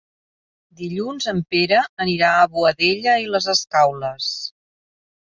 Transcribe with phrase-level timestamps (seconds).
[0.77, 4.31] Dilluns en Pere anirà a Boadella i les Escaules.